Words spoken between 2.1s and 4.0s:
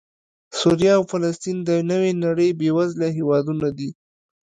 نړۍ بېوزله هېوادونه دي